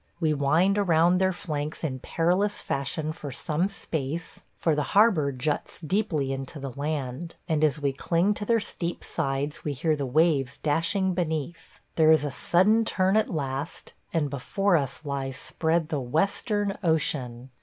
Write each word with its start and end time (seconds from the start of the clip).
We 0.19 0.33
wind 0.33 0.79
around 0.79 1.19
their 1.19 1.31
flanks 1.31 1.83
in 1.83 1.99
perilous 1.99 2.59
fashion 2.59 3.13
for 3.13 3.31
some 3.31 3.69
space, 3.69 4.43
for 4.57 4.73
the 4.73 4.81
harbor 4.97 5.31
juts 5.31 5.79
deeply 5.79 6.33
into 6.33 6.59
the 6.59 6.71
land, 6.71 7.35
and 7.47 7.63
as 7.63 7.79
we 7.79 7.93
cling 7.93 8.33
to 8.33 8.43
their 8.45 8.59
steep 8.59 9.03
sides 9.03 9.63
we 9.63 9.73
hear 9.73 9.95
the 9.95 10.07
waves 10.07 10.57
dashing 10.57 11.13
beneath. 11.13 11.81
There 11.97 12.11
is 12.11 12.25
a 12.25 12.31
sudden 12.31 12.83
turn 12.83 13.15
at 13.15 13.29
last, 13.29 13.93
and 14.11 14.31
before 14.31 14.75
us 14.75 15.05
lies 15.05 15.37
spread 15.37 15.89
the 15.89 16.01
Western 16.01 16.73
Ocean! 16.83 17.51